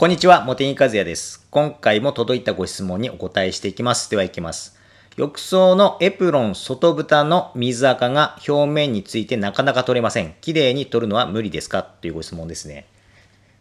[0.00, 1.46] こんにちは、茂木和也です。
[1.50, 4.10] 今回も届いたご質問にお答えしていきます。
[4.10, 4.78] では行きます。
[5.18, 10.34] 浴槽のエプロン外蓋の水垢が表面についてなかなか取れません。
[10.40, 11.82] 綺麗に取るのは無理ですか？
[11.82, 12.86] というご質問ですね。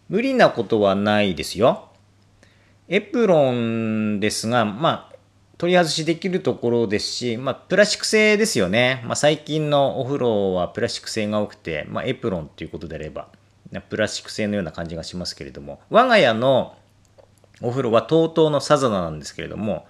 [0.07, 1.89] 無理なことはないですよ。
[2.87, 5.15] エプロンですが、まあ、
[5.57, 9.03] 取り外しできるところですし、まあ、プラスチック製ですよね。
[9.05, 13.27] まあ、最近のお風呂はプラスチック製が多くて、まあ、エプロンということであれば、
[13.89, 16.75] プラスチック製のような感じがしますけれども、我が家の
[17.61, 19.85] お風呂は TOTO のサザナなんですけれども、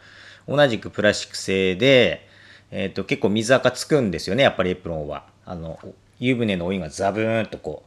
[0.48, 2.28] 同じくプラスチック製で、
[2.72, 5.26] えっ、と、結構水垢つくんですよね、やっぱりエプロンは。
[5.46, 5.80] あの、
[6.20, 7.84] 湯船のお湯がザブーンとこ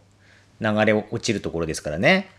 [0.61, 2.31] う、流れ落ちるところですからね。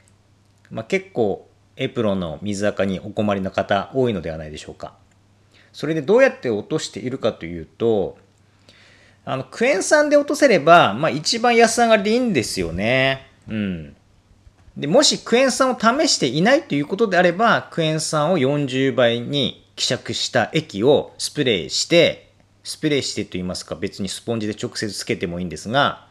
[0.72, 4.94] まあ、結構、エプロンの水垢にお困りの方多いのではないでしょうか。
[5.72, 8.18] それでどうやって落としているかというと、
[9.26, 13.28] あの、クエン酸で落とせれば、まあ一番安上がりでいいんですよね。
[13.48, 13.96] うん。
[14.78, 22.32] で、もしクエン酸を試していないということであれば、クエン酸を40倍に希釈した液をスプレーして、
[22.64, 26.08] スプレーしてと言いますか、別にスポンジで直接つけてもいいんですが、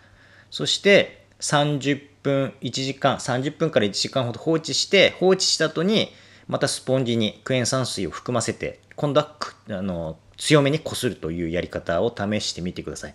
[0.50, 6.12] そして30分、1時間、30分から1時間ほど放置して、放置した後に、
[6.46, 9.36] またスポンジにクエン酸水を含ませて、今度は
[9.70, 13.14] あの強めにこするというやり方を試してみてください。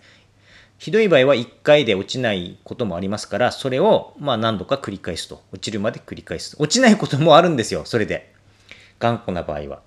[0.77, 5.41] ひどい場合は1回で落ちないこともありますから、それをまあ何度か繰り返すと。
[5.51, 6.55] 落ちるまで繰り返す。
[6.59, 8.33] 落ちないこともあるんですよ、それで。
[8.99, 9.81] 頑固な場合は。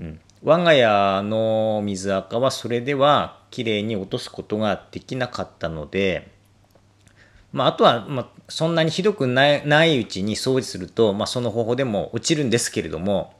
[0.00, 0.20] うん。
[0.42, 6.32] 我が家の水垢はそれでは綺麗に落とすことができなかったので、
[7.52, 13.34] まあ、あとは、まあ、そんなにひどくないないうちに掃除すると、まあ、その方法でも落ちるんですけれども、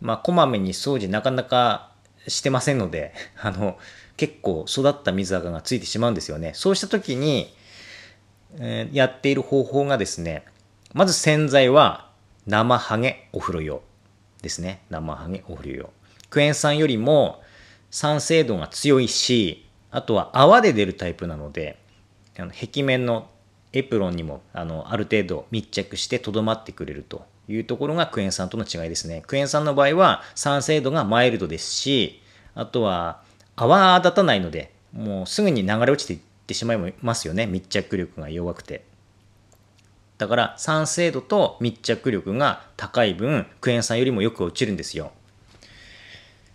[0.00, 1.92] まあ、こまめに掃除なかなか
[2.26, 3.78] してませんので、 あの、
[4.16, 6.52] 結構育った水垢がついてしまうんですよね。
[6.54, 7.54] そうした時に、
[8.58, 10.44] えーやっている方法がですね、
[10.92, 12.10] まず洗剤は
[12.46, 13.82] 生ハゲお風呂用
[14.42, 14.82] ですね。
[14.90, 15.90] 生ハゲお風呂用。
[16.28, 17.42] クエン酸よりも
[17.90, 21.78] 酸性度が強いし、あとは泡で出るタイプなので、
[22.38, 23.28] あの壁面の
[23.72, 29.22] エプロンにもあのある程度密着してとどまってくれるというところがクエン酸との違いですね。
[29.26, 32.20] クエン酸の場合は酸性度がマイルドですし、
[32.54, 33.22] あとは
[33.62, 37.46] 泡立たないので、もうすぐに流れ落ちていってしまいますよね。
[37.46, 38.84] 密着力が弱くて。
[40.18, 45.12] だから酸性度と密着力が高い分、クエン酸よりもよく落ちるんですよ。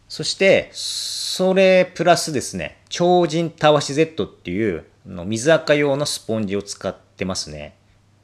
[0.10, 7.76] そして、それプラスですね、超人たわし Z っていうの水垢用のスポンジを使ってますね。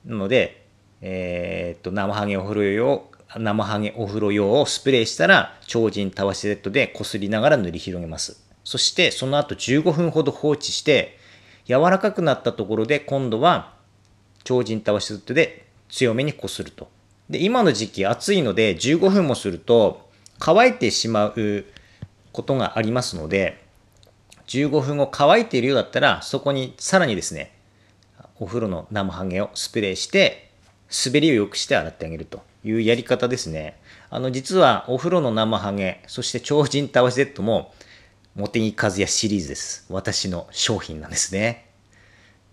[0.06, 0.66] なので、
[1.02, 8.43] えーっと、生ハゲお風呂用、生ハゲお風呂用をスプレーしたら、超人たわし Z で擦りながら塗り広げます。
[8.64, 11.18] そして、その後15分ほど放置して、
[11.66, 13.74] 柔らかくなったところで、今度は
[14.44, 16.90] 超人たわし Z で強めに擦ると。
[17.30, 20.10] で、今の時期暑いので、15分もすると
[20.40, 21.66] 乾いてしまう
[22.32, 23.64] ことがありますので、
[24.48, 27.54] 15分後乾いているようだったら、そこにさらにですね、
[28.40, 30.52] お風呂の生ハゲをスプレーして、
[31.06, 33.80] 滑りを良くして洗ってあげるというやり方ですね。
[34.10, 37.74] あの、実はお風呂の生ハゲ、そして超人たわし Z も、
[38.36, 39.86] 茂木和也シリーズです。
[39.90, 41.70] 私の商品なんですね。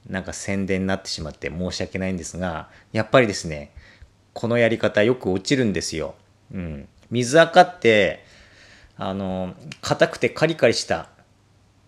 [0.08, 3.72] なんか宣伝になってしまって申し訳ないんですが、やっぱりですね、
[4.34, 6.14] このやり方よく落ちるんですよ。
[6.52, 6.88] うん。
[7.10, 8.24] 水垢って、
[8.96, 11.08] あの、硬くてカリカリした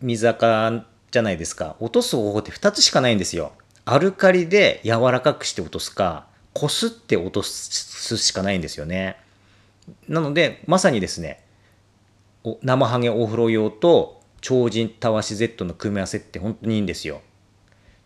[0.00, 1.76] 水垢じゃないですか。
[1.78, 3.52] 落とす方法って2つしかないんですよ。
[3.84, 9.16] アルカリで柔らかくして落とすか、こすって落とすしかないんですよね。
[10.08, 11.42] なので、まさにですね、
[12.62, 17.22] 生ハゲお風呂用と超人たわし Z の組み合わせって本当にいいんですよ。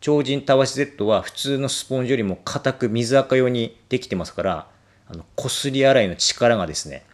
[0.01, 4.69] 超人たわし Z は普通のスポンジよりも硬く水垢用にできてますから、
[5.09, 7.05] あの、こすり洗いの力がですね、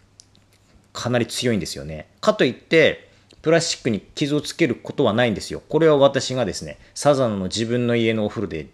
[0.92, 2.08] かなり強いんですよね。
[2.20, 3.08] かといって、
[3.40, 5.62] プラスチックに傷をつけることはないんですよ。
[5.68, 8.66] これは私がですね、サザンの自分の家のお風呂で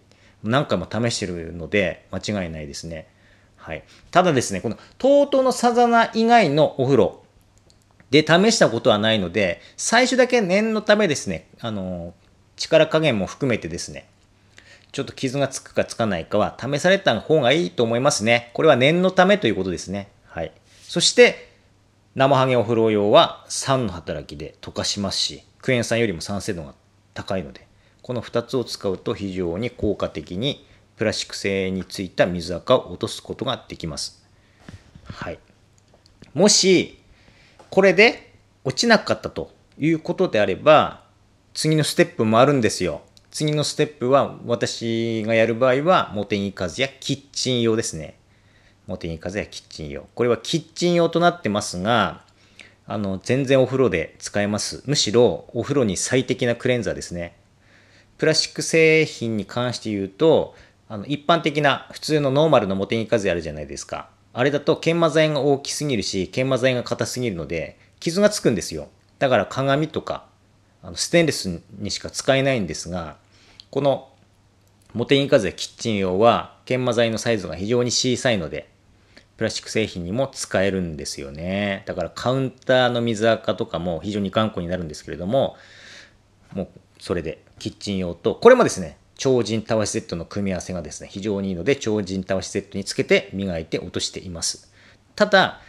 [0.42, 3.08] 何回も試してるので、間違いないですね。
[3.56, 3.82] はい。
[4.10, 7.22] ただですね、この TOTO のサザナ以外のお風呂
[8.10, 12.14] で試したことはないので、最初だけ念のためですね、あの、
[12.56, 14.08] 力加減も含めてですね、
[14.92, 18.50] ちょっと傷がつくかつかないかは試された方がいいと思いますね。
[18.54, 20.08] これは念のためということですね。
[20.26, 20.52] はい。
[20.82, 21.48] そして、
[22.14, 26.74] 生ハゲお風呂用は酸の働きで溶かしますし、クエン酸よりも酸性度が
[27.14, 27.68] 高いので、
[28.02, 30.66] この2つを使うと非常に効果的に
[30.96, 34.24] プラスチック製についた水垢を落とすことができます。
[35.04, 35.38] はい。
[36.34, 36.97] もし、
[37.70, 38.34] これで
[38.64, 41.04] 落ちなかったということであれば、
[41.54, 43.02] 次のステップもあるんですよ。
[43.30, 48.18] 次のステップは、私がやる場合は、モテギカズやキッチン用ですね。
[48.86, 50.08] 茂木風やキッチン用。
[50.14, 52.22] これはキッチン用となってますが、
[52.86, 54.82] あの、全然お風呂で使えます。
[54.86, 57.36] むしろお風呂に最適なクレンザーですね。
[58.16, 60.54] プラスチック製品に関して言うと、
[60.88, 64.08] あの一般的な普通のノーマルの茂木風あるじゃないですか。
[64.32, 68.88] あれだと研磨剤が大きすぎるし、研磨剤が硬すぎるので、傷がつくんですよ。
[69.18, 70.26] だから鏡とか、
[70.82, 73.16] あのステンレスにしか使えないんですが、
[73.70, 74.10] この
[74.94, 78.68] 茂木風キッチン用は研磨剤のサイズが非常に小さいので、
[79.36, 81.82] プラスチック製品にも使えるんですよね。
[81.86, 85.56] だからカウンターの水垢とかも非常に頑固になるんですけれども、
[86.54, 94.72] もうそれでキッチン用と、これもですね、超人たわしセットの組み合わせがですね、非常にいいので、超人たわしセットにつけて磨いて落としています。
[95.16, 95.60] ただ、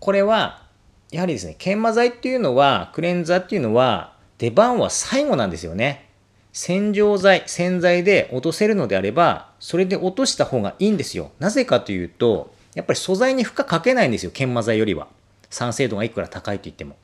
[0.00, 0.64] これは、
[1.12, 6.08] やはりですね、研磨剤っていうのは、クレンザーっていうのは、出番は最後なんですよね。
[6.52, 11.32] 洗浄剤、洗剤で落とせるのであれば、それで落とした方がいいんですよ。
[11.38, 15.08] なぜかというと、やっぱり素材に負荷かけないんですよ、研磨剤よりは。
[15.50, 16.96] 酸性度がいくら高いと言っても。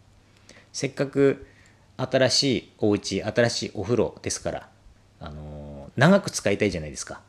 [0.73, 1.47] せっかく
[1.99, 4.69] 新しいお家、新しいお風呂ですから、
[5.21, 5.52] あの、
[5.97, 7.21] 長く使いたいじゃないですか。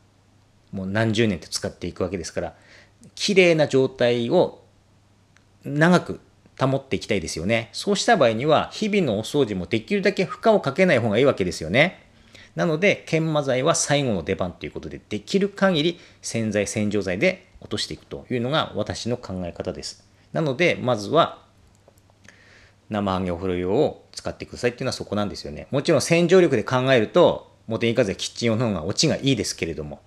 [0.72, 2.56] もう何十年と使っていくわけですから、
[3.16, 4.64] 綺麗な状態を
[5.64, 6.20] 長く
[6.60, 7.70] 保っていきたいですよね。
[7.74, 12.04] そうした場合には、日々のお掃除もできるだけ負荷をかけない方がいいわけですよね。
[12.56, 20.08] なので、研磨剤は最後の出番ということで、できる限り洗剤、洗浄剤で落としていくというのが私の考え方です。
[20.32, 21.42] なので、まずは、
[22.90, 25.68] 生揚げお風呂用を使ってくださいっていうのはそこなんですよね。
[25.72, 30.02] もちろん洗浄力で考えると、モテイカゼキッチン用の方がオチがいいですけれども、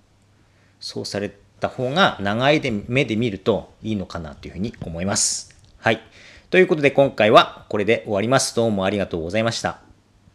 [0.80, 5.56] そうされた方が長いで目で見るといいのかなというふうに思います。
[5.78, 6.00] はい。
[6.50, 8.54] ということで今回はこれで終わります。
[8.54, 9.85] どうもありがとうございました。